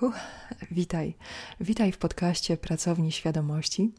Uh, 0.00 0.14
witaj. 0.70 1.14
Witaj 1.60 1.92
w 1.92 1.98
podcaście 1.98 2.56
Pracowni 2.56 3.12
Świadomości. 3.12 3.92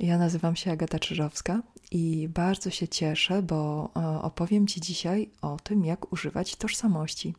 Ja 0.00 0.18
nazywam 0.18 0.56
się 0.56 0.72
Agata 0.72 0.98
Czyżowska 0.98 1.62
i 1.90 2.28
bardzo 2.28 2.70
się 2.70 2.88
cieszę, 2.88 3.42
bo 3.42 3.90
e, 3.96 4.22
opowiem 4.22 4.66
Ci 4.66 4.80
dzisiaj 4.80 5.30
o 5.42 5.56
tym, 5.62 5.84
jak 5.84 6.12
używać 6.12 6.56
tożsamości. 6.56 7.34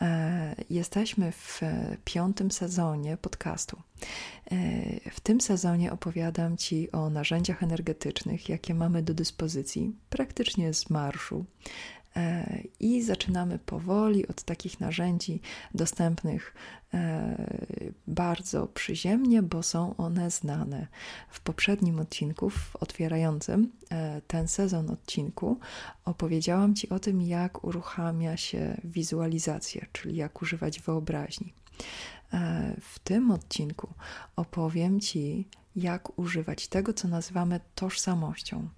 E, 0.00 0.54
jesteśmy 0.70 1.32
w 1.32 1.60
piątym 2.04 2.50
sezonie 2.50 3.16
podcastu. 3.16 3.82
E, 4.50 5.10
w 5.10 5.20
tym 5.20 5.40
sezonie 5.40 5.92
opowiadam 5.92 6.56
Ci 6.56 6.92
o 6.92 7.10
narzędziach 7.10 7.62
energetycznych, 7.62 8.48
jakie 8.48 8.74
mamy 8.74 9.02
do 9.02 9.14
dyspozycji, 9.14 9.92
praktycznie 10.10 10.74
z 10.74 10.90
marszu. 10.90 11.44
E, 12.16 12.62
I 12.80 13.02
zaczynamy 13.02 13.58
powoli 13.58 14.28
od 14.28 14.42
takich 14.42 14.80
narzędzi 14.80 15.40
dostępnych 15.74 16.54
e, 16.94 17.36
bardzo 18.06 18.66
przyziemnie, 18.66 19.42
bo 19.42 19.62
są 19.62 19.96
one 19.96 20.30
znane. 20.30 20.86
W 21.30 21.40
poprzednim 21.40 22.00
odcinku, 22.00 22.50
w 22.50 22.76
otwierającym 22.76 23.72
e, 23.90 24.20
ten 24.26 24.48
sezon 24.48 24.90
odcinku, 24.90 25.58
opowiedziałam 26.04 26.74
Ci 26.74 26.88
o 26.88 26.98
tym, 26.98 27.22
jak 27.22 27.64
uruchamia 27.64 28.36
się 28.36 28.80
wizualizację, 28.84 29.86
czyli 29.92 30.16
jak 30.16 30.42
używać 30.42 30.80
wyobraźni. 30.80 31.52
W 32.80 32.98
tym 33.04 33.30
odcinku 33.30 33.94
opowiem 34.36 35.00
Ci, 35.00 35.48
jak 35.76 36.18
używać 36.18 36.68
tego, 36.68 36.92
co 36.92 37.08
nazywamy 37.08 37.60
tożsamością. 37.74 38.68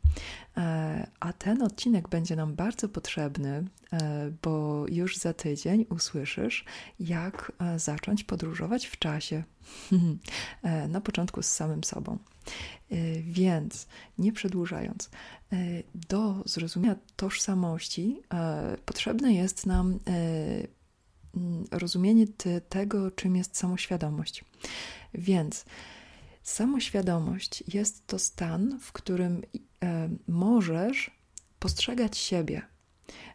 E, 0.57 1.11
a 1.21 1.33
ten 1.33 1.63
odcinek 1.63 2.09
będzie 2.09 2.37
nam 2.37 2.55
bardzo 2.55 2.89
potrzebny, 2.89 3.65
e, 3.93 4.33
bo 4.43 4.85
już 4.89 5.17
za 5.17 5.35
tydzień 5.35 5.87
usłyszysz, 5.91 6.65
jak 7.01 7.53
e, 7.59 7.79
zacząć 7.79 8.25
podróżować 8.25 8.87
w 8.87 8.99
czasie. 8.99 9.43
Na 10.89 11.01
początku 11.01 11.43
z 11.43 11.47
samym 11.47 11.85
sobą. 11.85 12.19
Więc 13.23 13.87
nie 14.19 14.33
przedłużając, 14.33 15.11
do 15.95 16.43
zrozumienia 16.47 16.97
tożsamości 17.17 18.23
potrzebne 18.85 19.33
jest 19.35 19.67
nam 19.67 19.99
rozumienie 21.71 22.27
tego, 22.69 23.11
czym 23.11 23.37
jest 23.37 23.57
samoświadomość. 23.57 24.45
Więc 25.15 25.65
Samoświadomość 26.49 27.65
jest 27.75 28.07
to 28.07 28.19
stan, 28.19 28.79
w 28.81 28.93
którym 28.93 29.43
e, 29.83 30.09
możesz 30.29 31.11
postrzegać 31.59 32.19
siebie 32.19 32.63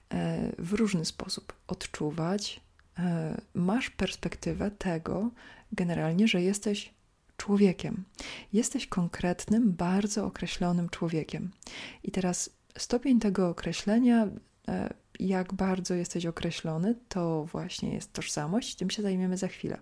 e, 0.09 0.51
w 0.57 0.73
różny 0.73 1.05
sposób, 1.05 1.53
odczuwać. 1.67 2.61
E, 2.99 3.41
masz 3.53 3.89
perspektywę 3.89 4.71
tego, 4.71 5.31
generalnie, 5.71 6.27
że 6.27 6.41
jesteś 6.41 6.93
człowiekiem. 7.37 8.03
Jesteś 8.53 8.87
konkretnym, 8.87 9.73
bardzo 9.73 10.25
określonym 10.25 10.89
człowiekiem. 10.89 11.51
I 12.03 12.11
teraz 12.11 12.49
stopień 12.77 13.19
tego 13.19 13.49
określenia, 13.49 14.27
jak 15.19 15.53
bardzo 15.53 15.93
jesteś 15.93 16.25
określony, 16.25 16.95
to 17.09 17.45
właśnie 17.45 17.93
jest 17.93 18.13
tożsamość, 18.13 18.75
tym 18.75 18.89
się 18.89 19.01
zajmiemy 19.01 19.37
za 19.37 19.47
chwilę. 19.47 19.77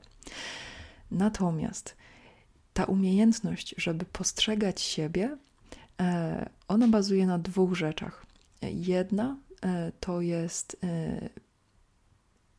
Natomiast 1.12 1.96
ta 2.73 2.86
umiejętność, 2.86 3.76
żeby 3.78 4.06
postrzegać 4.06 4.82
siebie, 4.82 5.38
e, 6.02 6.50
ona 6.68 6.88
bazuje 6.88 7.28
na 7.28 7.40
dwóch 7.40 7.76
rzeczach. 7.76 8.26
Jedna 8.62 9.38
e, 9.62 9.92
to 10.00 10.22
jest 10.22 10.78
e, 10.84 11.30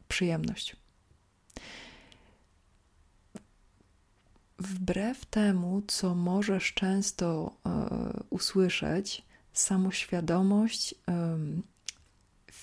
przyjemność. 0.08 0.76
Wbrew 4.58 5.26
temu, 5.26 5.82
co 5.86 6.14
możesz 6.14 6.74
często 6.74 7.56
usłyszeć, 8.30 9.22
samoświadomość 9.52 10.94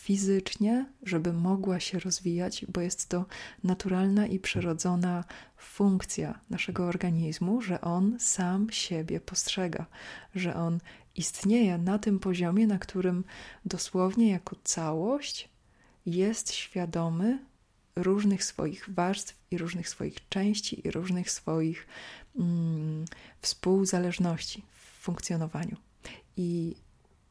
fizycznie, 0.10 0.86
żeby 1.04 1.34
mogła 1.34 1.80
się 1.80 2.00
rozwijać, 2.00 2.66
bo 2.74 2.82
jest 2.82 3.10
to 3.10 3.26
naturalna 3.64 4.28
i 4.28 4.40
przyrodzona 4.40 5.24
funkcja 5.58 6.40
naszego 6.50 6.86
organizmu, 6.86 7.62
że 7.62 7.82
on 7.82 8.20
sam 8.20 8.68
siebie 8.72 9.20
postrzega, 9.20 9.86
że 10.36 10.56
on 10.56 10.80
istnieje 11.16 11.78
na 11.78 12.00
tym 12.00 12.20
poziomie, 12.20 12.68
na 12.68 12.80
którym 12.80 13.24
dosłownie 13.66 14.32
jako 14.32 14.56
całość 14.64 15.50
jest 16.06 16.54
świadomy 16.54 17.40
różnych 17.96 18.44
swoich 18.44 18.90
warstw 18.90 19.38
i 19.52 19.58
różnych 19.58 19.90
swoich 19.90 20.30
części 20.30 20.88
i 20.88 20.92
różnych 20.92 21.32
swoich 21.32 21.88
mm, 22.36 23.06
współzależności 23.42 24.64
w 24.72 25.04
funkcjonowaniu. 25.04 25.78
I 26.38 26.76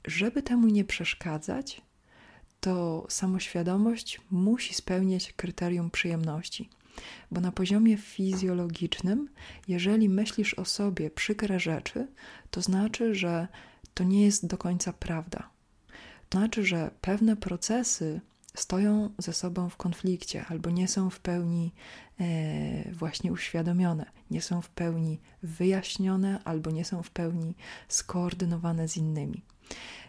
żeby 0.06 0.42
temu 0.42 0.66
nie 0.66 0.84
przeszkadzać, 0.84 1.87
to 2.60 3.06
samoświadomość 3.08 4.20
musi 4.30 4.74
spełniać 4.74 5.32
kryterium 5.32 5.90
przyjemności. 5.90 6.68
Bo 7.30 7.40
na 7.40 7.52
poziomie 7.52 7.96
fizjologicznym, 7.96 9.28
jeżeli 9.68 10.08
myślisz 10.08 10.54
o 10.54 10.64
sobie 10.64 11.10
przykre 11.10 11.60
rzeczy, 11.60 12.06
to 12.50 12.62
znaczy, 12.62 13.14
że 13.14 13.48
to 13.94 14.04
nie 14.04 14.24
jest 14.24 14.46
do 14.46 14.58
końca 14.58 14.92
prawda. 14.92 15.50
To 16.28 16.38
znaczy, 16.38 16.64
że 16.64 16.90
pewne 17.00 17.36
procesy 17.36 18.20
stoją 18.58 19.10
ze 19.18 19.32
sobą 19.32 19.68
w 19.68 19.76
konflikcie 19.76 20.44
albo 20.48 20.70
nie 20.70 20.88
są 20.88 21.10
w 21.10 21.20
pełni 21.20 21.72
e, 22.20 22.92
właśnie 22.92 23.32
uświadomione, 23.32 24.06
nie 24.30 24.42
są 24.42 24.62
w 24.62 24.70
pełni 24.70 25.20
wyjaśnione 25.42 26.40
albo 26.44 26.70
nie 26.70 26.84
są 26.84 27.02
w 27.02 27.10
pełni 27.10 27.54
skoordynowane 27.88 28.88
z 28.88 28.96
innymi. 28.96 29.42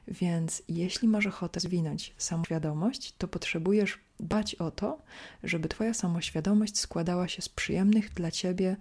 Więc 0.07 0.63
jeśli 0.67 1.07
masz 1.07 1.25
ochotę 1.25 1.59
zwinąć 1.59 2.13
samoświadomość, 2.17 3.13
to 3.17 3.27
potrzebujesz 3.27 3.99
dbać 4.19 4.55
o 4.55 4.71
to, 4.71 5.01
żeby 5.43 5.69
Twoja 5.69 5.93
samoświadomość 5.93 6.79
składała 6.79 7.27
się 7.27 7.41
z 7.41 7.49
przyjemnych 7.49 8.13
dla 8.13 8.31
Ciebie 8.31 8.77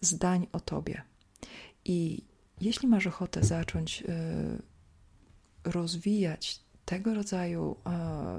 zdań 0.00 0.46
o 0.52 0.60
Tobie. 0.60 1.02
I 1.84 2.22
jeśli 2.60 2.88
masz 2.88 3.06
ochotę 3.06 3.44
zacząć 3.44 4.02
y, 4.02 4.62
rozwijać 5.64 6.60
tego 6.84 7.14
rodzaju 7.14 7.76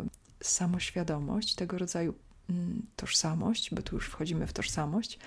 y, 0.08 0.23
samoświadomość, 0.44 1.56
tego 1.56 1.78
rodzaju 1.78 2.14
y, 2.50 2.54
tożsamość, 2.96 3.76
bo 3.76 3.82
tu 3.82 3.96
już 3.96 4.08
wchodzimy 4.08 4.48
w 4.48 4.54
tożsamość, 4.54 5.20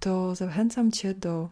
to 0.00 0.34
zachęcam 0.34 0.92
Cię 0.92 1.14
do 1.14 1.48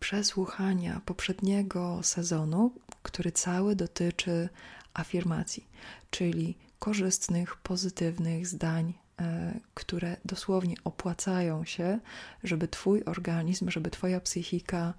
przesłuchania 0.00 1.00
poprzedniego 1.06 2.00
sezonu, 2.02 2.72
który 3.02 3.32
cały 3.32 3.76
dotyczy 3.76 4.48
afirmacji, 4.94 5.66
czyli 6.10 6.54
korzystnych, 6.78 7.56
pozytywnych 7.56 8.46
zdań, 8.46 8.94
e, 9.20 9.54
które 9.74 10.16
dosłownie 10.24 10.74
opłacają 10.84 11.64
się, 11.64 11.98
żeby 12.42 12.68
Twój 12.68 13.04
organizm, 13.04 13.70
żeby 13.70 13.90
Twoja 13.90 14.20
psychika 14.20 14.94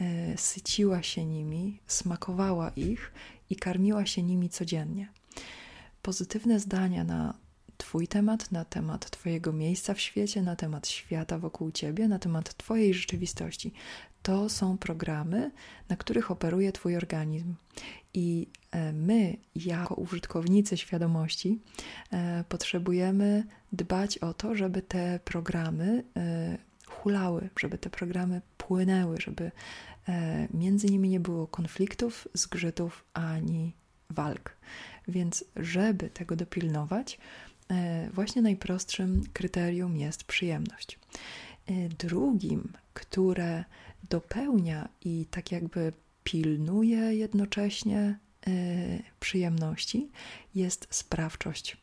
e, 0.00 0.38
syciła 0.38 1.02
się 1.02 1.24
nimi, 1.24 1.80
smakowała 1.86 2.70
ich 2.70 3.12
i 3.50 3.56
karmiła 3.56 4.06
się 4.06 4.22
nimi 4.22 4.48
codziennie. 4.48 5.08
Pozytywne 6.04 6.60
zdania 6.60 7.04
na 7.04 7.34
Twój 7.76 8.08
temat, 8.08 8.52
na 8.52 8.64
temat 8.64 9.10
Twojego 9.10 9.52
miejsca 9.52 9.94
w 9.94 10.00
świecie, 10.00 10.42
na 10.42 10.56
temat 10.56 10.88
świata 10.88 11.38
wokół 11.38 11.72
Ciebie, 11.72 12.08
na 12.08 12.18
temat 12.18 12.54
Twojej 12.54 12.94
rzeczywistości 12.94 13.72
to 14.22 14.48
są 14.48 14.78
programy, 14.78 15.50
na 15.88 15.96
których 15.96 16.30
operuje 16.30 16.72
Twój 16.72 16.96
organizm. 16.96 17.54
I 18.14 18.46
e, 18.70 18.92
my, 18.92 19.36
jako 19.54 19.94
użytkownicy 19.94 20.76
świadomości, 20.76 21.60
e, 22.12 22.44
potrzebujemy 22.48 23.44
dbać 23.72 24.18
o 24.18 24.34
to, 24.34 24.54
żeby 24.54 24.82
te 24.82 25.20
programy 25.24 26.04
e, 26.16 26.58
hulały, 26.86 27.48
żeby 27.60 27.78
te 27.78 27.90
programy 27.90 28.42
płynęły, 28.56 29.16
żeby 29.20 29.50
między 30.54 30.86
nimi 30.86 31.08
nie 31.08 31.20
było 31.20 31.46
konfliktów, 31.46 32.28
zgrzytów 32.34 33.04
ani 33.14 33.72
walk. 34.10 34.56
Więc, 35.08 35.44
żeby 35.56 36.10
tego 36.10 36.36
dopilnować, 36.36 37.18
właśnie 38.12 38.42
najprostszym 38.42 39.24
kryterium 39.32 39.96
jest 39.96 40.24
przyjemność. 40.24 40.98
Drugim, 41.98 42.72
które 42.94 43.64
dopełnia 44.10 44.88
i 45.04 45.26
tak 45.30 45.52
jakby 45.52 45.92
pilnuje 46.24 47.14
jednocześnie 47.14 48.18
y, 48.48 49.02
przyjemności, 49.20 50.10
jest 50.54 50.86
sprawczość. 50.90 51.76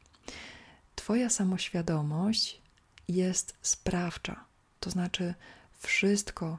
Twoja 0.95 1.29
samoświadomość 1.29 2.61
jest 3.07 3.55
sprawcza, 3.61 4.45
to 4.79 4.89
znaczy 4.89 5.33
wszystko, 5.79 6.57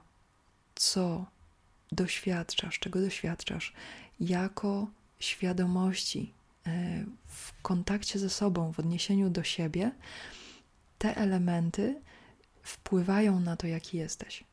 co 0.74 1.26
doświadczasz, 1.92 2.78
czego 2.78 3.00
doświadczasz, 3.00 3.72
jako 4.20 4.90
świadomości 5.20 6.32
w 7.26 7.62
kontakcie 7.62 8.18
ze 8.18 8.30
sobą, 8.30 8.72
w 8.72 8.78
odniesieniu 8.78 9.30
do 9.30 9.42
siebie, 9.42 9.90
te 10.98 11.16
elementy 11.16 12.00
wpływają 12.62 13.40
na 13.40 13.56
to, 13.56 13.66
jaki 13.66 13.96
jesteś. 13.96 14.44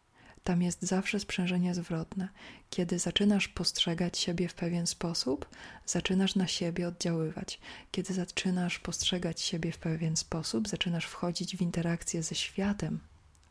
Tam 0.44 0.62
jest 0.62 0.82
zawsze 0.82 1.20
sprzężenie 1.20 1.76
zwrotne. 1.76 2.30
Kiedy 2.70 3.00
zaczynasz 3.00 3.48
postrzegać 3.48 4.18
siebie 4.18 4.48
w 4.48 4.54
pewien 4.54 4.88
sposób, 4.88 5.50
zaczynasz 5.86 6.36
na 6.36 6.48
siebie 6.48 6.88
oddziaływać. 6.88 7.60
Kiedy 7.92 8.14
zaczynasz 8.14 8.80
postrzegać 8.80 9.42
siebie 9.42 9.72
w 9.72 9.78
pewien 9.78 10.18
sposób, 10.18 10.68
zaczynasz 10.68 11.06
wchodzić 11.06 11.58
w 11.58 11.62
interakcję 11.62 12.24
ze 12.24 12.36
światem 12.36 13.00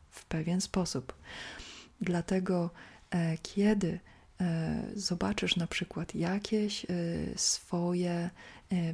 w 0.09 0.25
pewien 0.25 0.61
sposób. 0.61 1.13
Dlatego, 2.01 2.69
e, 3.11 3.37
kiedy 3.37 3.89
e, 3.89 3.99
zobaczysz 4.95 5.55
na 5.55 5.67
przykład 5.67 6.15
jakieś 6.15 6.85
e, 6.85 6.87
swoje 7.35 8.29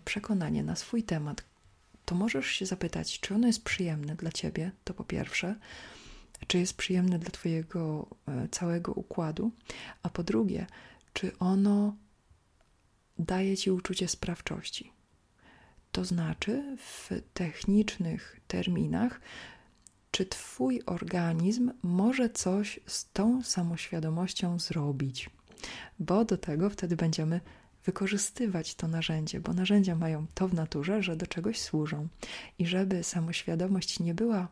przekonanie 0.05 0.63
na 0.63 0.75
swój 0.75 1.03
temat, 1.03 1.43
to 2.05 2.15
możesz 2.15 2.47
się 2.47 2.65
zapytać, 2.65 3.19
czy 3.19 3.35
ono 3.35 3.47
jest 3.47 3.63
przyjemne 3.63 4.15
dla 4.15 4.31
ciebie, 4.31 4.71
to 4.83 4.93
po 4.93 5.03
pierwsze, 5.03 5.55
czy 6.47 6.59
jest 6.59 6.73
przyjemne 6.73 7.19
dla 7.19 7.31
twojego 7.31 8.07
całego 8.51 8.91
układu, 8.91 9.51
a 10.03 10.09
po 10.09 10.23
drugie, 10.23 10.67
czy 11.13 11.37
ono 11.37 11.95
daje 13.19 13.57
ci 13.57 13.71
uczucie 13.71 14.07
sprawczości. 14.07 14.91
To 15.91 16.05
znaczy, 16.05 16.77
w 16.77 17.09
technicznych 17.33 18.39
terminach, 18.47 19.21
czy 20.11 20.25
Twój 20.25 20.81
organizm 20.85 21.71
może 21.83 22.29
coś 22.29 22.79
z 22.85 23.11
tą 23.11 23.43
samoświadomością 23.43 24.59
zrobić, 24.59 25.29
bo 25.99 26.25
do 26.25 26.37
tego 26.37 26.69
wtedy 26.69 26.95
będziemy 26.95 27.41
wykorzystywać 27.85 28.75
to 28.75 28.87
narzędzie, 28.87 29.39
bo 29.39 29.53
narzędzia 29.53 29.95
mają 29.95 30.25
to 30.33 30.47
w 30.47 30.53
naturze, 30.53 31.03
że 31.03 31.15
do 31.15 31.27
czegoś 31.27 31.61
służą. 31.61 32.07
I 32.59 32.65
żeby 32.65 33.03
samoświadomość 33.03 33.99
nie 33.99 34.13
była 34.13 34.47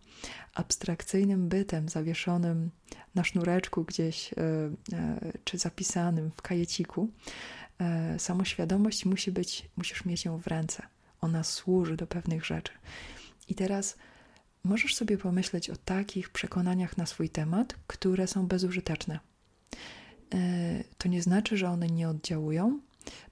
abstrakcyjnym 0.54 1.50
bytem 1.50 1.90
zawieszonym 1.90 2.70
na 3.16 3.24
sznureczku 3.24 3.84
gdzieś, 3.84 4.34
e, 4.34 4.38
e, 4.94 5.34
czy 5.44 5.58
zapisanym 5.58 6.32
w 6.32 6.42
kajeciku, 6.42 7.10
e, 7.80 8.20
samoświadomość 8.20 9.06
musi 9.06 9.32
być, 9.32 9.70
musisz 9.78 10.06
mieć 10.06 10.26
ją 10.26 10.38
w 10.38 10.48
ręce. 10.48 10.84
Ona 11.22 11.44
służy 11.44 11.98
do 11.98 12.08
pewnych 12.08 12.46
rzeczy. 12.46 12.74
I 13.48 13.56
teraz 13.56 13.98
możesz 14.64 14.96
sobie 14.96 15.18
pomyśleć 15.18 15.70
o 15.70 15.76
takich 15.76 16.30
przekonaniach 16.30 16.98
na 16.98 17.06
swój 17.06 17.30
temat, 17.30 17.76
które 17.88 18.28
są 18.28 18.48
bezużyteczne. 18.48 19.20
E, 20.34 20.84
to 20.98 21.08
nie 21.08 21.22
znaczy, 21.22 21.58
że 21.58 21.70
one 21.70 21.88
nie 21.88 22.10
oddziałują, 22.10 22.80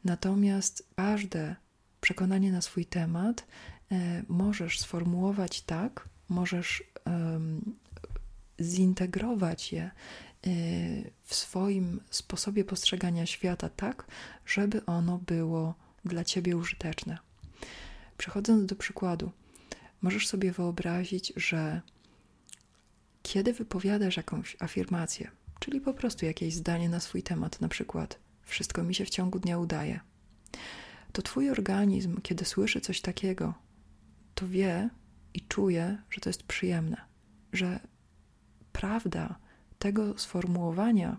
natomiast 0.04 0.88
każde 0.96 1.56
przekonanie 2.02 2.52
na 2.52 2.62
swój 2.62 2.86
temat 2.86 3.48
e, 3.92 4.24
możesz 4.28 4.80
sformułować 4.80 5.62
tak, 5.62 6.10
możesz 6.30 6.84
zintegrować 8.62 9.74
je 9.74 9.84
e, 9.84 9.92
w 11.24 11.36
swoim 11.36 12.00
sposobie 12.10 12.66
postrzegania 12.66 13.26
świata 13.26 13.70
tak, 13.70 14.06
żeby 14.46 14.86
ono 14.86 15.18
było 15.18 15.76
dla 16.06 16.24
ciebie 16.24 16.58
użyteczne. 16.58 17.18
Przechodząc 18.18 18.66
do 18.66 18.76
przykładu, 18.76 19.32
możesz 20.02 20.28
sobie 20.28 20.52
wyobrazić, 20.52 21.34
że 21.36 21.82
kiedy 23.24 23.54
wypowiadasz 23.54 24.18
jakąś 24.18 24.58
afirmację, 24.60 25.32
czyli 25.62 25.82
po 25.82 25.94
prostu 25.94 26.26
jakieś 26.26 26.54
zdanie 26.54 26.90
na 26.90 27.00
swój 27.00 27.24
temat, 27.24 27.62
na 27.62 27.68
przykład 27.68 28.20
wszystko 28.44 28.84
mi 28.84 28.96
się 28.96 29.06
w 29.06 29.10
ciągu 29.10 29.40
dnia 29.40 29.58
udaje, 29.58 30.00
to 31.12 31.22
twój 31.22 31.50
organizm, 31.50 32.22
kiedy 32.22 32.46
słyszy 32.46 32.82
coś 32.82 33.02
takiego, 33.02 33.54
to 34.36 34.48
wie 34.48 34.90
i 35.34 35.42
czuje, 35.42 35.98
że 36.10 36.22
to 36.22 36.30
jest 36.30 36.44
przyjemne, 36.44 36.98
że 37.54 37.80
prawda 38.72 39.36
tego 39.80 40.18
sformułowania 40.18 41.18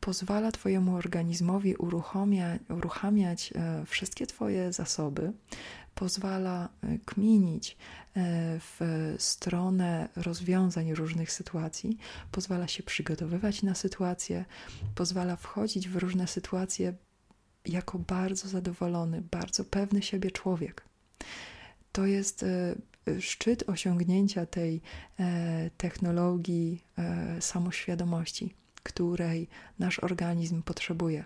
pozwala 0.00 0.52
Twojemu 0.52 0.96
organizmowi 0.96 1.76
uruchamiać, 1.76 2.60
uruchamiać 2.68 3.52
e, 3.54 3.86
wszystkie 3.86 4.26
Twoje 4.26 4.72
zasoby, 4.72 5.32
pozwala 5.98 6.68
e, 6.82 6.98
kminić 6.98 7.70
e, 7.70 7.76
w 8.60 9.14
stronę 9.18 10.08
rozwiązań 10.16 10.94
różnych 10.94 11.32
sytuacji, 11.32 11.98
pozwala 12.32 12.68
się 12.68 12.82
przygotowywać 12.82 13.62
na 13.62 13.74
sytuacje, 13.74 14.44
pozwala 14.94 15.36
wchodzić 15.36 15.88
w 15.88 15.96
różne 15.96 16.26
sytuacje 16.26 16.94
jako 17.66 17.98
bardzo 17.98 18.48
zadowolony, 18.48 19.22
bardzo 19.30 19.64
pewny 19.64 20.02
siebie 20.02 20.30
człowiek. 20.30 20.84
To 21.92 22.06
jest 22.06 22.44
szczyt 23.20 23.64
osiągnięcia 23.66 24.46
tej 24.46 24.80
technologii 25.76 26.84
samoświadomości 27.40 28.54
której 28.82 29.48
nasz 29.78 29.98
organizm 29.98 30.62
potrzebuje. 30.62 31.24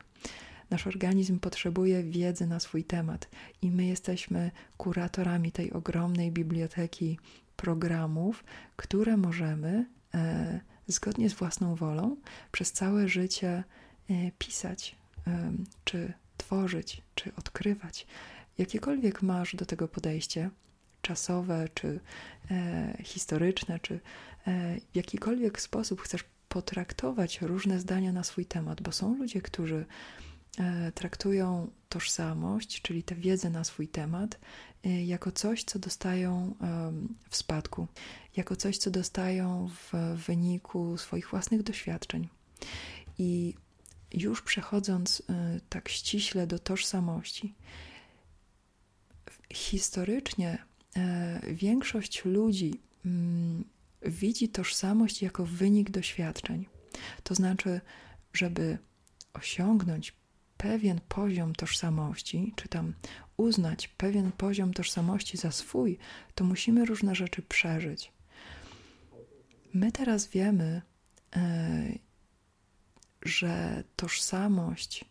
Nasz 0.73 0.87
organizm 0.87 1.39
potrzebuje 1.39 2.03
wiedzy 2.03 2.47
na 2.47 2.61
swój 2.61 2.85
temat 2.85 3.29
i 3.63 3.71
my 3.71 3.85
jesteśmy 3.85 4.51
kuratorami 4.77 5.53
tej 5.53 5.73
ogromnej 5.73 6.33
biblioteki 6.33 7.19
programów, 7.57 8.45
które 8.77 9.17
możemy 9.17 9.87
e, 10.15 10.61
zgodnie 10.87 11.31
z 11.31 11.33
własną 11.33 11.75
wolą 11.75 12.17
przez 12.53 12.73
całe 12.73 13.09
życie 13.09 13.65
e, 14.11 14.15
pisać, 14.39 14.97
e, 15.27 15.53
czy 15.85 16.13
tworzyć, 16.37 17.03
czy 17.15 17.35
odkrywać. 17.35 18.07
Jakiekolwiek 18.59 19.23
masz 19.23 19.57
do 19.57 19.67
tego 19.67 19.89
podejście, 19.89 20.51
czasowe, 21.03 21.69
czy 21.75 22.01
e, 22.51 22.97
historyczne, 23.03 23.79
czy 23.81 24.01
e, 24.47 24.81
w 24.93 24.97
jakikolwiek 24.97 25.61
sposób 25.61 26.01
chcesz 26.01 26.25
potraktować 26.49 27.41
różne 27.41 27.81
zdania 27.81 28.13
na 28.13 28.25
swój 28.25 28.47
temat, 28.47 28.83
bo 28.83 28.93
są 28.93 29.15
ludzie, 29.15 29.43
którzy 29.43 29.87
traktują 30.95 31.71
tożsamość, 31.89 32.83
czyli 32.83 33.03
tę 33.03 33.15
wiedzę 33.15 33.51
na 33.51 33.65
swój 33.65 33.89
temat, 33.89 34.39
e, 34.85 35.05
jako 35.05 35.33
coś, 35.33 35.65
co 35.65 35.79
dostają 35.79 36.55
w 37.29 37.37
spadku, 37.37 37.87
jako 38.37 38.57
coś, 38.57 38.79
co 38.79 38.91
dostają 38.91 39.69
w 39.69 39.93
wyniku 40.27 40.99
swoich 40.99 41.31
własnych 41.31 41.63
doświadczeń. 41.63 42.29
I 43.19 43.55
już 44.13 44.43
przechodząc 44.43 45.23
e, 45.29 45.61
tak 45.69 45.89
ściśle 45.89 46.47
do 46.47 46.59
tożsamości, 46.59 47.55
historycznie 49.53 50.59
większość 51.53 52.25
ludzi 52.25 52.81
mm, 53.05 53.65
widzi 54.03 54.49
tożsamość 54.49 55.23
jako 55.23 55.47
wynik 55.47 55.91
doświadczeń. 55.91 56.67
To 57.23 57.35
znaczy, 57.35 57.81
żeby 58.33 58.79
osiągnąć 59.35 60.13
pewien 60.63 61.01
poziom 61.09 61.55
tożsamości, 61.55 62.53
czy 62.57 62.69
tam 62.69 62.95
uznać 63.37 63.89
pewien 63.89 64.33
poziom 64.33 64.75
tożsamości 64.75 65.37
za 65.37 65.51
swój, 65.51 65.99
to 66.35 66.45
musimy 66.45 66.85
różne 66.85 67.15
rzeczy 67.15 67.43
przeżyć. 67.43 68.13
My 69.75 69.93
teraz 69.93 70.29
wiemy, 70.29 70.83
e, 71.37 71.93
że 73.23 73.85
tożsamość 73.97 75.05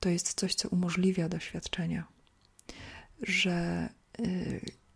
to 0.00 0.08
jest 0.08 0.34
coś, 0.34 0.54
co 0.54 0.68
umożliwia 0.68 1.28
doświadczenia, 1.28 2.06
że 3.22 3.52
e, 3.52 3.88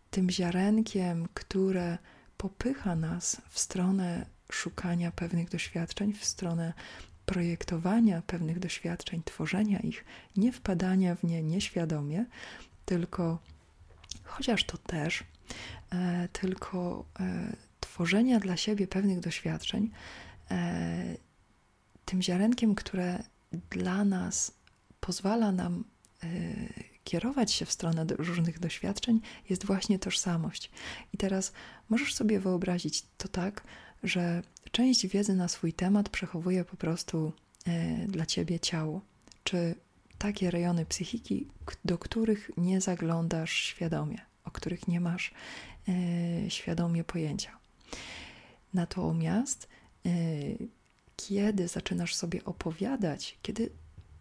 tym 0.09 0.29
ziarenkiem, 0.29 1.27
które 1.33 1.97
popycha 2.37 2.95
nas 2.95 3.41
w 3.49 3.59
stronę 3.59 4.25
szukania 4.51 5.11
pewnych 5.11 5.49
doświadczeń, 5.49 6.13
w 6.13 6.25
stronę 6.25 6.73
projektowania 7.29 8.21
pewnych 8.21 8.59
doświadczeń, 8.59 9.21
tworzenia 9.25 9.79
ich, 9.79 10.05
nie 10.37 10.51
wpadania 10.51 11.15
w 11.15 11.23
nie 11.23 11.43
nieświadomie, 11.43 12.25
tylko 12.85 13.39
chociaż 14.23 14.63
to 14.63 14.77
też, 14.77 15.23
e, 15.91 16.27
tylko 16.33 17.05
e, 17.19 17.55
tworzenia 17.79 18.39
dla 18.39 18.57
siebie 18.57 18.87
pewnych 18.87 19.19
doświadczeń, 19.19 19.91
e, 20.51 21.15
tym 22.05 22.21
ziarenkiem, 22.21 22.75
które 22.75 23.23
dla 23.69 24.05
nas 24.05 24.51
pozwala 24.99 25.51
nam 25.51 25.83
e, 26.23 26.27
kierować 27.03 27.51
się 27.51 27.65
w 27.65 27.71
stronę 27.71 28.05
różnych 28.17 28.59
doświadczeń, 28.59 29.21
jest 29.49 29.65
właśnie 29.65 29.99
tożsamość. 29.99 30.71
I 31.13 31.17
teraz 31.17 31.53
możesz 31.89 32.13
sobie 32.13 32.39
wyobrazić 32.39 33.03
to 33.17 33.27
tak, 33.27 33.63
że 34.03 34.41
część 34.71 35.07
wiedzy 35.07 35.35
na 35.35 35.47
swój 35.47 35.73
temat 35.73 36.09
przechowuje 36.09 36.65
po 36.65 36.77
prostu 36.77 37.31
e, 37.65 38.07
dla 38.07 38.25
ciebie 38.25 38.59
ciało, 38.59 39.01
czy 39.43 39.75
takie 40.17 40.51
rejony 40.51 40.85
psychiki, 40.85 41.47
do 41.85 41.97
których 41.97 42.51
nie 42.57 42.81
zaglądasz 42.81 43.53
świadomie, 43.53 44.21
o 44.45 44.51
których 44.51 44.87
nie 44.87 44.99
masz 44.99 45.31
e, 45.87 46.49
świadomie 46.49 47.03
pojęcia. 47.03 47.57
Natomiast 48.73 49.67
e, 50.05 50.09
kiedy 51.15 51.67
zaczynasz 51.67 52.15
sobie 52.15 52.45
opowiadać, 52.45 53.37
kiedy 53.41 53.69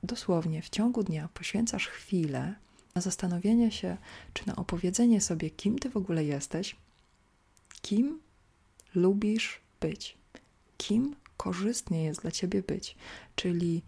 dosłownie 0.03 0.63
w 0.63 0.69
ciągu 0.69 1.03
dnia 1.03 1.29
poświęcasz 1.35 1.87
chwilę 1.87 2.55
na 2.95 3.01
zastanowienie 3.01 3.71
się, 3.71 3.97
czy 4.35 4.47
na 4.47 4.57
opowiedzenie 4.57 5.21
sobie, 5.21 5.51
kim 5.51 5.79
ty 5.79 5.91
w 5.91 5.97
ogóle 5.97 6.25
jesteś, 6.25 6.77
kim 7.83 8.21
lubisz 8.95 9.61
być, 9.81 10.18
kim 10.79 11.17
korzystnie 11.37 12.05
jest 12.05 12.23
dla 12.23 12.31
ciebie 12.31 12.63
być, 12.63 12.97
czyli 13.37 13.83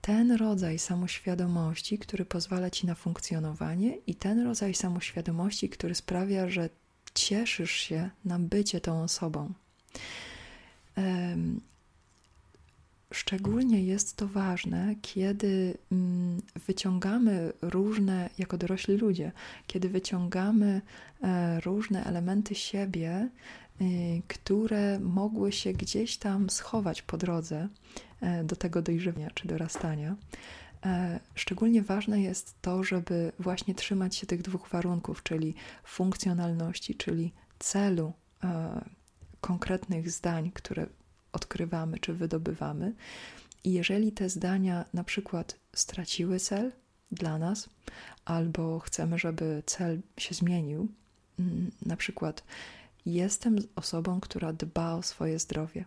ten 0.00 0.32
rodzaj 0.32 0.78
samoświadomości, 0.78 1.98
który 1.98 2.24
pozwala 2.24 2.70
ci 2.70 2.86
na 2.86 2.94
funkcjonowanie, 2.94 3.96
i 4.06 4.14
ten 4.14 4.44
rodzaj 4.44 4.74
samoświadomości, 4.74 5.68
który 5.68 5.94
sprawia, 5.94 6.48
że 6.48 6.68
cieszysz 7.14 7.70
się 7.70 8.10
na 8.24 8.38
bycie 8.38 8.80
tą 8.80 9.02
osobą. 9.02 9.52
Szczególnie 13.12 13.84
jest 13.84 14.16
to 14.16 14.28
ważne, 14.28 14.94
kiedy 15.02 15.78
mm, 15.92 16.42
wyciągamy 16.66 17.52
różne, 17.62 18.30
jako 18.38 18.58
dorośli 18.58 18.96
ludzie, 18.96 19.32
kiedy 19.66 19.88
wyciągamy 19.88 20.80
e, 21.22 21.60
różne 21.60 22.04
elementy 22.04 22.54
siebie, 22.54 23.28
które 24.28 25.00
mogły 25.00 25.52
się 25.52 25.72
gdzieś 25.72 26.16
tam 26.16 26.50
schować 26.50 27.02
po 27.02 27.16
drodze 27.16 27.68
e, 28.20 28.44
do 28.44 28.56
tego 28.56 28.82
dojrzewania 28.82 29.30
czy 29.30 29.48
dorastania. 29.48 30.16
E, 30.84 31.20
szczególnie 31.34 31.82
ważne 31.82 32.22
jest 32.22 32.54
to, 32.62 32.84
żeby 32.84 33.32
właśnie 33.38 33.74
trzymać 33.74 34.16
się 34.16 34.26
tych 34.26 34.42
dwóch 34.42 34.68
warunków, 34.68 35.22
czyli 35.22 35.54
funkcjonalności, 35.84 36.94
czyli 36.94 37.32
celu 37.58 38.12
konkretnych 39.40 40.10
zdań, 40.10 40.50
które 40.54 40.86
odkrywamy 41.32 41.98
czy 41.98 42.14
wydobywamy. 42.14 42.94
I 43.64 43.72
jeżeli 43.72 44.12
te 44.12 44.28
zdania 44.28 44.84
na 44.94 45.04
przykład 45.04 45.58
straciły 45.72 46.38
cel 46.38 46.72
dla 47.12 47.38
nas, 47.38 47.68
albo 48.24 48.78
chcemy, 48.78 49.18
żeby 49.18 49.62
cel 49.66 50.00
się 50.18 50.34
zmienił, 50.34 50.88
mm, 51.38 51.70
na 51.86 51.96
przykład 51.96 52.44
jestem 53.06 53.56
osobą, 53.76 54.20
która 54.20 54.52
dba 54.52 54.94
o 54.94 55.02
swoje 55.02 55.38
zdrowie 55.38 55.84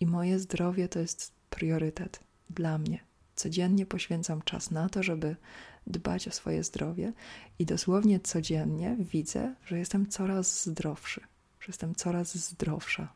i 0.00 0.06
moje 0.06 0.38
zdrowie 0.38 0.88
to 0.88 0.98
jest 0.98 1.32
priorytet 1.50 2.20
dla 2.50 2.78
mnie. 2.78 3.00
Codziennie 3.34 3.86
poświęcam 3.86 4.42
czas 4.42 4.70
na 4.70 4.88
to, 4.88 5.02
żeby 5.02 5.36
dbać 5.86 6.28
o 6.28 6.30
swoje 6.30 6.64
zdrowie 6.64 7.12
i 7.58 7.66
dosłownie 7.66 8.20
codziennie 8.20 8.96
widzę, 9.00 9.54
że 9.66 9.78
jestem 9.78 10.06
coraz 10.06 10.64
zdrowszy, 10.66 11.20
że 11.60 11.66
jestem 11.66 11.94
coraz 11.94 12.34
zdrowsza. 12.34 13.12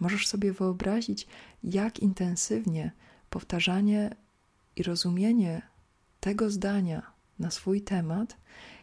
Możesz 0.00 0.26
sobie 0.26 0.52
wyobrazić, 0.52 1.26
jak 1.64 1.98
intensywnie 1.98 2.92
powtarzanie 3.30 4.16
i 4.76 4.82
rozumienie 4.82 5.62
tego 6.20 6.50
zdania 6.50 7.02
na 7.38 7.50
swój 7.50 7.82
temat, 7.82 8.36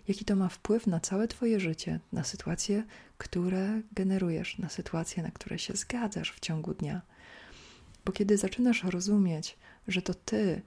jaki 0.07 0.25
to 0.25 0.35
ma 0.35 0.49
wpływ 0.49 0.87
na 0.87 0.99
całe 0.99 1.27
Twoje 1.27 1.59
życie, 1.59 1.99
na 2.11 2.23
sytuacje, 2.23 2.83
które 3.17 3.81
generujesz, 3.91 4.57
na 4.57 4.69
sytuacje, 4.69 5.23
na 5.23 5.31
które 5.31 5.59
się 5.59 5.73
zgadzasz 5.73 6.31
w 6.31 6.39
ciągu 6.39 6.73
dnia. 6.73 7.01
Bo 8.05 8.11
kiedy 8.11 8.37
zaczynasz 8.37 8.83
rozumieć, 8.83 9.57
że 9.87 10.01
to 10.01 10.13
Ty 10.13 10.61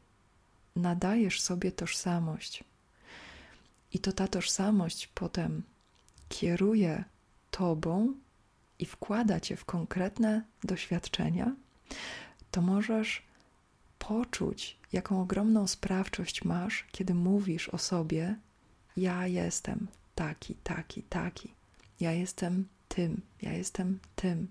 nadajesz 0.77 1.41
sobie 1.41 1.73
tożsamość, 1.73 2.65
i 3.93 3.99
to 3.99 4.13
ta 4.13 4.29
tożsamość 4.29 5.07
potem 5.07 5.63
kieruje 6.29 7.05
Tobą 7.51 8.15
i 8.79 8.87
wkłada 8.87 9.41
cię 9.41 9.57
w 9.57 9.65
konkretne 9.65 10.43
doświadczenia, 10.65 11.57
to 12.51 12.61
możesz 12.63 13.23
poczuć, 13.99 14.79
jaką 14.93 15.21
ogromną 15.21 15.67
sprawczość 15.67 16.45
masz, 16.45 16.87
kiedy 16.93 17.15
mówisz 17.15 17.69
o 17.69 17.79
sobie: 17.79 18.37
Ja 18.97 19.27
jestem 19.27 19.87
taki, 20.15 20.55
taki, 20.55 21.03
taki. 21.03 21.55
Ja 22.01 22.13
jestem 22.13 22.69
tym, 22.89 23.21
ja 23.43 23.53
jestem 23.53 23.99
tym. 24.17 24.49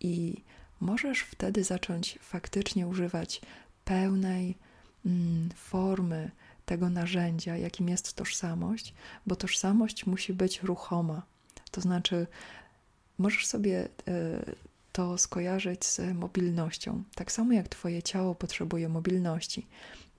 I 0.00 0.42
możesz 0.80 1.20
wtedy 1.20 1.64
zacząć 1.64 2.18
faktycznie 2.22 2.86
używać 2.86 3.40
pełnej 3.84 4.58
mm, 5.06 5.50
formy 5.56 6.30
tego 6.66 6.90
narzędzia, 6.90 7.56
jakim 7.56 7.88
jest 7.88 8.14
tożsamość, 8.14 8.94
bo 9.26 9.36
tożsamość 9.36 10.06
musi 10.06 10.32
być 10.32 10.62
ruchoma. 10.62 11.22
To 11.70 11.80
znaczy, 11.80 12.26
Możesz 13.18 13.46
sobie 13.46 13.88
e, 14.08 14.44
to 14.92 15.18
skojarzyć 15.18 15.84
z 15.84 16.00
mobilnością. 16.14 17.02
Tak 17.14 17.32
samo 17.32 17.52
jak 17.52 17.68
Twoje 17.68 18.02
ciało 18.02 18.34
potrzebuje 18.34 18.88
mobilności, 18.88 19.66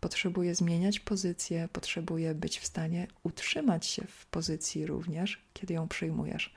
potrzebuje 0.04 0.56
zmieniać 0.56 1.00
pozycję, 1.00 1.70
potrzebuje 1.74 2.36
być 2.36 2.60
w 2.60 2.66
stanie 2.66 3.08
utrzymać 3.24 3.86
się 3.86 4.04
w 4.08 4.26
pozycji 4.26 4.86
również, 4.86 5.42
kiedy 5.54 5.74
ją 5.74 5.88
przyjmujesz. 5.88 6.54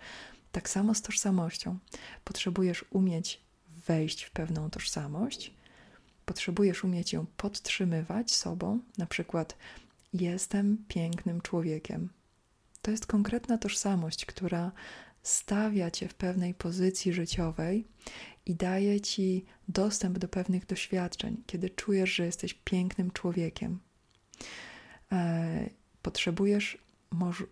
Tak 0.53 0.69
samo 0.69 0.95
z 0.95 1.03
tożsamością. 1.03 1.79
Potrzebujesz 2.25 2.85
umieć 2.91 3.41
wejść 3.87 4.23
w 4.23 4.31
pewną 4.31 4.71
tożsamość, 4.71 5.55
potrzebujesz 6.25 6.85
umieć 6.85 7.13
ją 7.13 7.27
podtrzymywać 7.37 8.35
sobą, 8.35 8.81
na 8.99 9.07
przykład 9.07 9.57
jestem 10.13 10.85
pięknym 10.89 11.41
człowiekiem. 11.41 12.09
To 12.83 12.91
jest 12.91 13.07
konkretna 13.07 13.59
tożsamość, 13.59 14.27
która 14.27 14.73
stawia 15.27 15.91
cię 15.91 16.09
w 16.09 16.15
pewnej 16.15 16.55
pozycji 16.55 17.13
życiowej 17.13 17.87
i 18.47 18.55
daje 18.55 19.01
ci 19.01 19.45
dostęp 19.69 20.19
do 20.19 20.29
pewnych 20.29 20.67
doświadczeń, 20.67 21.43
kiedy 21.47 21.71
czujesz, 21.71 22.15
że 22.15 22.27
jesteś 22.27 22.55
pięknym 22.55 23.11
człowiekiem. 23.11 23.79
E, 25.13 25.71
potrzebujesz 26.03 26.79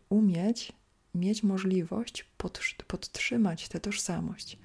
umieć, 0.08 0.72
mieć 1.14 1.42
możliwość 1.42 2.24
podtrzymać 2.86 3.68
tę 3.68 3.80
tożsamość. 3.80 4.58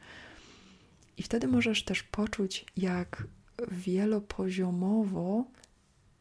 I 1.18 1.24
wtedy 1.24 1.48
możesz 1.48 1.84
też 1.84 2.04
poczuć, 2.04 2.66
jak 2.78 3.28
wielopoziomowo 3.72 5.46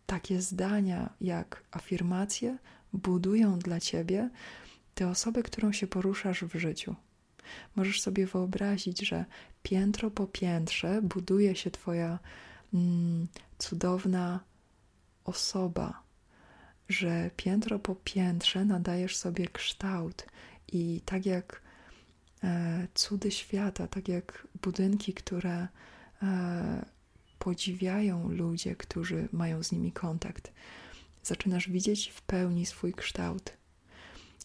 takie 0.06 0.40
zdania 0.40 1.14
jak 1.20 1.64
afirmacje 1.70 2.58
budują 2.92 3.58
dla 3.58 3.80
ciebie 3.80 4.30
tę 4.98 5.08
osobę, 5.08 5.42
którą 5.42 5.72
się 5.72 5.86
poruszasz 5.86 6.44
w 6.44 6.58
życiu. 6.58 6.94
Możesz 7.76 8.00
sobie 8.00 8.26
wyobrazić, 8.26 9.00
że 9.00 9.24
piętro 9.62 10.10
po 10.10 10.26
piętrze 10.26 11.02
buduje 11.02 11.56
się 11.56 11.70
Twoja 11.70 12.18
mm, 12.74 13.26
cudowna 13.58 14.40
osoba, 15.24 16.02
że 16.88 17.30
piętro 17.36 17.78
po 17.78 17.94
piętrze 17.94 18.64
nadajesz 18.64 19.16
sobie 19.16 19.48
kształt 19.48 20.26
i 20.72 21.00
tak 21.04 21.26
jak 21.26 21.62
e, 22.44 22.88
cudy 22.94 23.30
świata, 23.30 23.86
tak 23.86 24.08
jak 24.08 24.48
budynki, 24.62 25.14
które 25.14 25.68
e, 26.22 26.84
podziwiają 27.38 28.28
ludzie, 28.28 28.76
którzy 28.76 29.28
mają 29.32 29.62
z 29.62 29.72
nimi 29.72 29.92
kontakt, 29.92 30.52
zaczynasz 31.22 31.70
widzieć 31.70 32.08
w 32.08 32.22
pełni 32.22 32.66
swój 32.66 32.92
kształt 32.92 33.57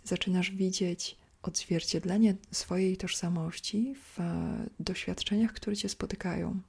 zaczynasz 0.04 0.52
widzieć 0.52 1.18
odzwierciedlenie 1.44 2.36
swojej 2.52 2.98
tożsamości 2.98 3.96
w 3.96 4.20
e, 4.20 4.66
doświadczeniach, 4.80 5.54
które 5.54 5.76
cię 5.76 5.90
spotykają. 5.90 6.62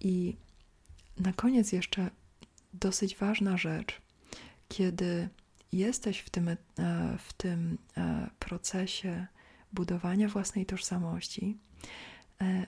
I 0.00 0.36
na 1.20 1.32
koniec 1.32 1.72
jeszcze 1.72 2.10
dosyć 2.72 3.16
ważna 3.16 3.56
rzecz, 3.56 4.00
kiedy 4.68 5.28
jesteś 5.72 6.18
w 6.18 6.30
tym, 6.30 6.48
e, 6.48 6.56
w 7.18 7.32
tym 7.32 7.78
e, 7.96 8.30
procesie 8.38 9.26
budowania 9.72 10.28
własnej 10.28 10.66
tożsamości. 10.66 11.58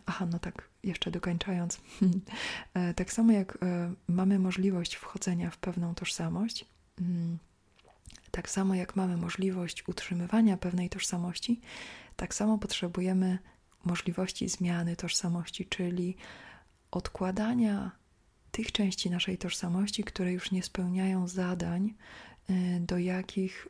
Aha, 0.07 0.27
no 0.27 0.39
tak, 0.39 0.69
jeszcze 0.83 1.11
dokończając. 1.11 1.81
tak 2.97 3.13
samo 3.13 3.33
jak 3.33 3.59
mamy 4.09 4.39
możliwość 4.39 4.95
wchodzenia 4.95 5.51
w 5.51 5.59
pewną 5.59 5.95
tożsamość, 5.95 6.65
mm, 7.01 7.39
tak 8.37 8.51
samo 8.51 8.75
jak 8.75 8.97
mamy 8.97 9.17
możliwość 9.17 9.89
utrzymywania 9.89 10.57
pewnej 10.57 10.89
tożsamości, 10.89 11.61
tak 12.17 12.35
samo 12.35 12.59
potrzebujemy 12.59 13.39
możliwości 13.85 14.49
zmiany 14.49 14.97
tożsamości, 14.97 15.67
czyli 15.67 16.17
odkładania 16.91 17.91
tych 18.51 18.73
części 18.73 19.11
naszej 19.11 19.39
tożsamości, 19.39 20.05
które 20.05 20.33
już 20.33 20.51
nie 20.51 20.63
spełniają 20.63 21.29
zadań, 21.29 21.95
y, 22.51 22.81
do 22.81 22.99
jakich 22.99 23.69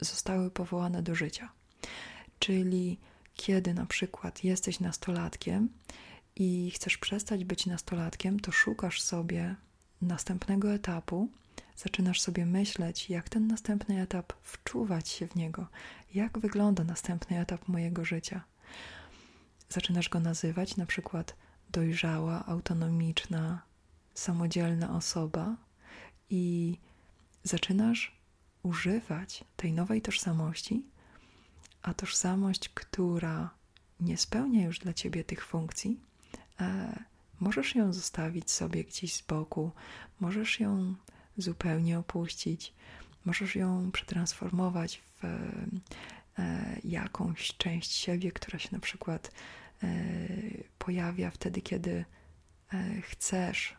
y, 0.00 0.04
zostały 0.04 0.50
powołane 0.50 1.02
do 1.02 1.14
życia. 1.14 1.48
Czyli 2.38 2.98
kiedy 3.34 3.74
na 3.74 3.86
przykład 3.86 4.44
jesteś 4.44 4.80
nastolatkiem 4.80 5.68
i 6.36 6.70
chcesz 6.74 6.98
przestać 6.98 7.44
być 7.44 7.66
nastolatkiem, 7.66 8.40
to 8.40 8.52
szukasz 8.52 9.02
sobie 9.02 9.56
następnego 10.02 10.72
etapu, 10.72 11.28
zaczynasz 11.82 12.20
sobie 12.20 12.46
myśleć, 12.46 13.10
jak 13.10 13.28
ten 13.28 13.46
następny 13.46 14.02
etap 14.02 14.32
wczuwać 14.42 15.08
się 15.08 15.26
w 15.26 15.36
niego, 15.36 15.66
jak 16.14 16.38
wygląda 16.38 16.84
następny 16.84 17.40
etap 17.40 17.68
mojego 17.68 18.04
życia. 18.04 18.44
Zaczynasz 19.68 20.08
go 20.08 20.20
nazywać 20.20 20.76
na 20.76 20.86
przykład 20.86 21.36
dojrzała, 21.70 22.46
autonomiczna, 22.46 23.62
samodzielna 24.14 24.96
osoba 24.96 25.56
i 26.30 26.76
zaczynasz 27.44 28.16
używać 28.62 29.44
tej 29.56 29.72
nowej 29.72 30.02
tożsamości, 30.02 30.86
a 31.82 31.94
tożsamość, 31.94 32.68
która 32.68 33.50
nie 34.00 34.16
spełnia 34.18 34.64
już 34.64 34.78
dla 34.78 34.92
ciebie 34.92 35.24
tych 35.24 35.46
funkcji, 35.46 36.00
e, 36.60 36.98
możesz 37.40 37.74
ją 37.74 37.92
zostawić 37.92 38.50
sobie 38.50 38.84
gdzieś 38.84 39.14
z 39.14 39.22
boku, 39.22 39.70
możesz 40.20 40.60
ją 40.60 40.94
zupełnie 41.40 41.98
opuścić, 41.98 42.74
możesz 43.24 43.56
ją 43.56 43.90
przetransformować 43.92 44.96
w 44.98 45.24
e, 45.24 46.76
jakąś 46.84 47.56
część 47.56 47.92
siebie, 47.92 48.32
która 48.32 48.58
się 48.58 48.68
na 48.72 48.78
przykład 48.78 49.32
e, 49.82 49.88
pojawia 50.78 51.30
wtedy, 51.30 51.62
kiedy 51.62 52.04
e, 52.72 53.00
chcesz 53.02 53.76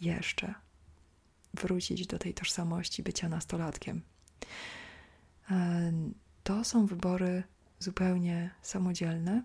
jeszcze 0.00 0.54
wrócić 1.54 2.06
do 2.06 2.18
tej 2.18 2.34
tożsamości 2.34 3.02
bycia 3.02 3.28
nastolatkiem. 3.28 4.02
To 6.42 6.64
są 6.64 6.86
wybory 6.86 7.42
zupełnie 7.78 8.50
samodzielne, 8.62 9.42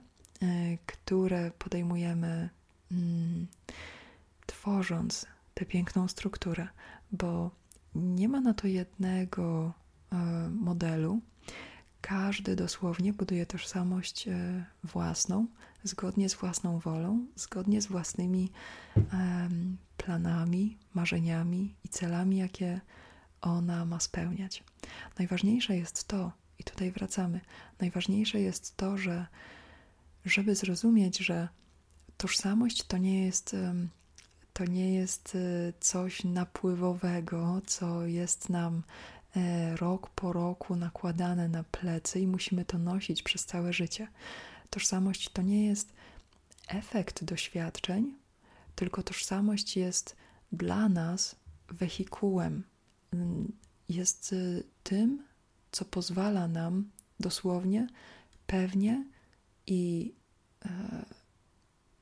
które 0.86 1.51
podejmujemy 1.51 2.50
mm, 2.92 3.48
tworząc 4.46 5.25
tę 5.54 5.66
piękną 5.66 6.08
strukturę, 6.08 6.68
bo 7.12 7.52
nie 7.96 8.30
ma 8.30 8.42
na 8.42 8.54
to 8.54 8.68
jednego 8.68 9.74
e, 10.12 10.16
modelu. 10.50 11.22
Każdy 12.02 12.56
dosłownie 12.56 13.14
buduje 13.14 13.46
tożsamość 13.46 14.28
e, 14.28 14.66
własną, 14.84 15.48
zgodnie 15.84 16.30
z 16.30 16.36
własną 16.36 16.80
wolą, 16.80 17.26
zgodnie 17.36 17.82
z 17.82 17.88
własnymi 17.88 18.52
planami, 19.98 20.78
marzeniami 20.94 21.76
i 21.84 21.90
celami, 21.90 22.38
jakie 22.38 22.82
ona 23.42 23.86
ma 23.86 24.00
spełniać. 24.00 24.64
Najważniejsze 25.20 25.78
jest 25.78 26.08
to, 26.08 26.32
i 26.60 26.64
tutaj 26.64 26.92
wracamy, 26.92 27.42
najważniejsze 27.80 28.40
jest 28.40 28.78
to, 28.78 28.98
że 28.98 29.28
żeby 30.26 30.56
zrozumieć, 30.56 31.18
że 31.18 31.48
tożsamość 32.18 32.84
to 32.84 32.98
nie 32.98 33.26
jest 33.26 33.56
to 34.58 34.66
nie 34.66 34.94
jest 34.94 35.36
e, 35.36 35.74
coś 35.80 36.24
napływowego, 36.24 37.62
co 37.66 38.06
jest 38.06 38.50
nam 38.50 38.84
e, 39.36 39.76
rok 39.76 40.10
po 40.10 40.34
roku 40.34 40.76
nakładane 40.76 41.50
na 41.50 41.64
plecy 41.64 42.20
i 42.20 42.28
musimy 42.28 42.66
to 42.66 42.78
nosić 42.78 43.24
przez 43.24 43.46
całe 43.46 43.74
życie. 43.74 44.08
Tożsamość 44.70 45.30
to 45.30 45.42
nie 45.42 45.66
jest 45.66 45.94
efekt 46.68 47.24
doświadczeń, 47.24 48.16
tylko 48.76 49.04
tożsamość 49.04 49.78
jest 49.78 50.16
dla 50.52 50.90
nas 50.90 51.36
wehikułem, 51.70 52.64
jest 53.90 54.34
e, 54.34 54.64
tym, 54.84 55.24
co 55.72 55.86
pozwala 55.86 56.48
nam 56.48 56.90
dosłownie, 57.20 57.88
pewnie 58.48 59.06
i 59.68 60.14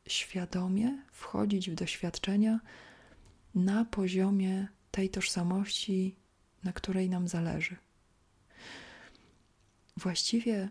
świadomie 0.07 1.03
wchodzić 1.12 1.69
w 1.69 1.75
doświadczenia 1.75 2.59
na 3.55 3.85
poziomie 3.85 4.67
tej 4.91 5.09
tożsamości, 5.09 6.15
na 6.63 6.74
której 6.74 7.09
nam 7.09 7.27
zależy. 7.27 7.75
Właściwie, 9.97 10.69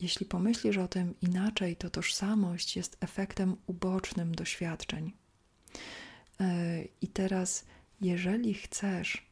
jeśli 0.00 0.26
pomyślisz 0.26 0.76
o 0.76 0.88
tym 0.88 1.14
inaczej, 1.20 1.76
to 1.76 1.90
tożsamość 1.90 2.76
jest 2.76 2.96
efektem 3.00 3.56
ubocznym 3.66 4.34
doświadczeń. 4.34 5.12
E, 6.40 6.84
I 7.00 7.08
teraz, 7.08 7.64
jeżeli 8.00 8.54
chcesz 8.54 9.26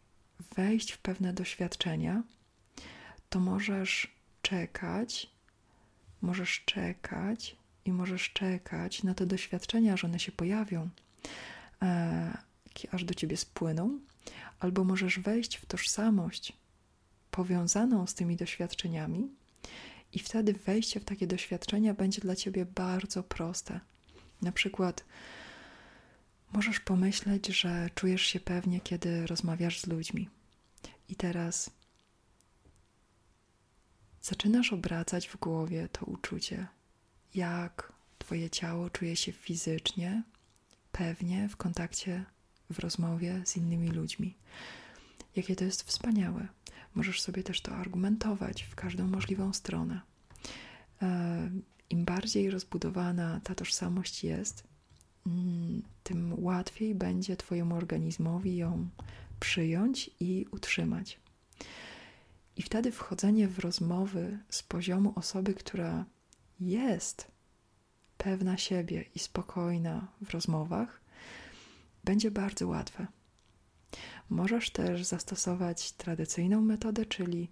wejść 0.57 0.93
w 0.93 0.99
pewne 0.99 1.33
doświadczenia, 1.33 2.23
to 3.29 3.41
możesz 3.41 4.17
czekać, 4.43 5.31
możesz 6.23 6.63
czekać 6.65 7.57
i 7.87 7.93
możesz 7.93 8.31
czekać 8.33 9.03
na 9.03 9.15
te 9.15 9.27
doświadczenia, 9.27 9.97
że 9.97 10.07
one 10.07 10.19
się 10.19 10.33
pojawią, 10.33 10.89
e, 11.83 12.39
aż 12.93 13.05
do 13.05 13.15
ciebie 13.15 13.37
spłyną, 13.37 13.99
albo 14.59 14.85
możesz 14.85 15.19
wejść 15.19 15.57
w 15.57 15.67
tożsamość 15.67 16.53
powiązaną 17.31 18.07
z 18.07 18.15
tymi 18.15 18.37
doświadczeniami, 18.37 19.29
i 20.13 20.19
wtedy 20.19 20.53
wejście 20.53 21.01
w 21.01 21.05
takie 21.05 21.27
doświadczenia 21.27 21.95
będzie 21.95 22.21
dla 22.21 22.37
ciebie 22.37 22.67
bardzo 22.67 23.23
proste. 23.23 23.81
Na 24.43 24.53
przykład, 24.53 25.05
możesz 26.53 26.81
pomyśleć, 26.81 27.47
że 27.47 27.91
czujesz 27.95 28.23
się 28.23 28.41
pewnie, 28.41 28.81
kiedy 28.81 29.27
rozmawiasz 29.27 29.81
z 29.81 29.87
ludźmi. 29.87 30.29
I 31.09 31.17
teraz 31.17 31.71
zaczynasz 34.23 34.73
obracać 34.73 35.29
w 35.29 35.37
głowie 35.37 35.89
to 35.93 36.07
uczucie, 36.07 36.67
jak 37.37 37.93
Twoje 38.19 38.51
ciało 38.51 38.91
czuje 38.91 39.17
się 39.17 39.33
fizycznie, 39.33 40.23
pewnie 40.93 41.49
w 41.49 41.57
kontakcie, 41.57 42.25
w 42.71 42.79
rozmowie 42.79 43.43
z 43.45 43.57
innymi 43.57 43.89
ludźmi. 43.89 44.35
Jakie 45.37 45.57
to 45.57 45.65
jest 45.65 45.83
wspaniałe. 45.83 46.49
Możesz 46.95 47.23
sobie 47.23 47.43
też 47.43 47.61
to 47.61 47.73
argumentować 47.73 48.63
w 48.63 48.75
każdą 48.75 49.07
możliwą 49.07 49.53
stronę. 49.53 50.01
E, 51.03 51.51
Im 51.91 52.05
bardziej 52.05 52.51
rozbudowana 52.51 53.41
ta 53.45 53.55
tożsamość 53.55 54.25
jest, 54.25 54.65
mm, 55.27 55.83
tym 56.03 56.45
łatwiej 56.45 56.95
będzie 56.95 57.37
Twojemu 57.37 57.75
organizmowi 57.77 58.57
ją 58.57 58.89
przyjąć 59.41 60.11
i 60.21 60.47
utrzymać. 60.51 61.19
I 62.57 62.63
wtedy 62.63 62.93
wchodzenie 62.93 63.49
w 63.49 63.59
rozmowy 63.59 64.39
z 64.51 64.63
poziomu 64.63 65.13
osoby, 65.17 65.55
która 65.55 66.05
jest 66.61 67.31
pewna 68.19 68.57
siebie 68.57 69.05
i 69.15 69.19
spokojna 69.19 70.09
w 70.23 70.31
rozmowach, 70.31 71.01
będzie 72.05 72.31
bardzo 72.31 72.69
łatwe. 72.69 73.07
Możesz 74.31 74.71
też 74.71 75.05
zastosować 75.05 75.93
tradycyjną 75.93 76.61
metodę, 76.61 77.07
czyli 77.07 77.51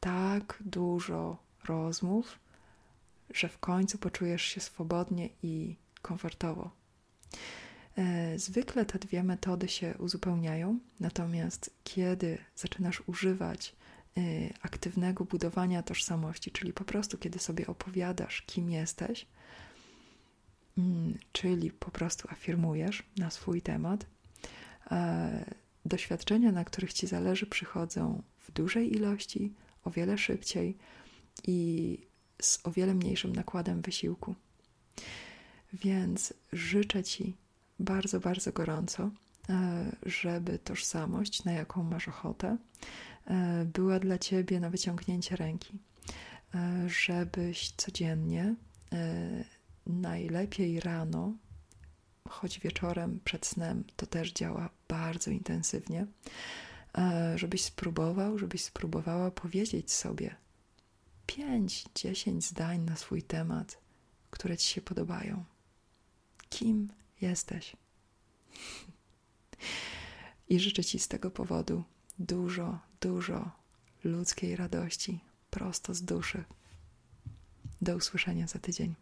tak 0.00 0.62
dużo 0.64 1.38
rozmów, 1.64 2.38
że 3.30 3.48
w 3.48 3.58
końcu 3.58 3.98
poczujesz 3.98 4.42
się 4.42 4.60
swobodnie 4.60 5.28
i 5.42 5.76
komfortowo. 6.02 6.70
E, 7.96 8.38
zwykle 8.38 8.84
te 8.84 8.98
dwie 8.98 9.22
metody 9.22 9.68
się 9.68 9.94
uzupełniają, 9.98 10.78
natomiast 11.00 11.70
kiedy 11.84 12.38
zaczynasz 12.56 13.02
używać 13.06 13.76
aktywnego 14.62 15.24
budowania 15.24 15.82
tożsamości, 15.82 16.50
czyli 16.50 16.72
po 16.72 16.84
prostu 16.84 17.18
kiedy 17.18 17.38
sobie 17.38 17.66
opowiadasz, 17.66 18.42
kim 18.42 18.70
jesteś, 18.70 19.26
mm, 20.78 21.18
czyli 21.32 21.70
po 21.70 21.90
prostu 21.90 22.28
afirmujesz 22.30 23.02
na 23.16 23.30
swój 23.30 23.62
temat, 23.62 24.06
e, 24.90 25.54
doświadczenia, 25.84 26.52
na 26.52 26.64
których 26.64 26.92
ci 26.92 27.06
zależy, 27.06 27.46
przychodzą 27.46 28.22
w 28.40 28.52
dużej 28.52 28.92
ilości, 28.96 29.52
o 29.84 29.90
wiele 29.90 30.18
szybciej 30.18 30.76
i 31.46 31.98
z 32.42 32.60
o 32.66 32.70
wiele 32.70 32.94
mniejszym 32.94 33.32
nakładem 33.32 33.82
wysiłku. 33.82 34.34
Więc 35.72 36.34
życzę 36.52 37.04
Ci 37.04 37.36
bardzo, 37.78 38.20
bardzo 38.20 38.52
gorąco, 38.52 39.10
żeby 40.06 40.58
tożsamość, 40.58 41.44
na 41.44 41.52
jaką 41.52 41.82
masz 41.82 42.08
ochotę, 42.08 42.56
E, 43.26 43.64
była 43.64 43.98
dla 43.98 44.18
ciebie 44.18 44.60
na 44.60 44.70
wyciągnięcie 44.70 45.36
ręki, 45.36 45.78
e, 46.54 46.88
żebyś 46.88 47.72
codziennie, 47.76 48.54
e, 48.92 49.44
najlepiej 49.86 50.80
rano, 50.80 51.32
choć 52.28 52.60
wieczorem 52.60 53.20
przed 53.24 53.46
snem 53.46 53.84
to 53.96 54.06
też 54.06 54.32
działa 54.32 54.70
bardzo 54.88 55.30
intensywnie, 55.30 56.06
żebyś 57.34 57.64
spróbował, 57.64 58.38
żebyś 58.38 58.64
spróbowała 58.64 59.30
powiedzieć 59.30 59.92
sobie 59.92 60.36
pięć, 61.26 61.84
dziesięć 61.94 62.44
zdań 62.44 62.80
na 62.80 62.96
swój 62.96 63.22
temat, 63.22 63.78
które 64.30 64.56
ci 64.56 64.74
się 64.74 64.80
podobają. 64.80 65.44
Kim 66.48 66.88
jesteś? 67.20 67.76
I 70.48 70.60
życzę 70.60 70.84
ci 70.84 70.98
z 70.98 71.08
tego 71.08 71.30
powodu 71.30 71.82
dużo, 72.18 72.78
dużo 73.00 73.50
ludzkiej 74.04 74.56
radości 74.56 75.20
prosto 75.50 75.94
z 75.94 76.02
duszy. 76.02 76.44
Do 77.82 77.96
usłyszenia 77.96 78.46
za 78.46 78.58
tydzień. 78.58 78.94